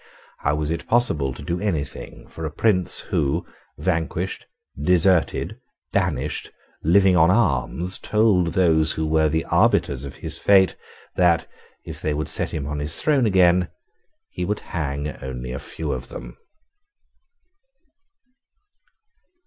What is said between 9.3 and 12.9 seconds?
arbiters of his fate that, if they would set him on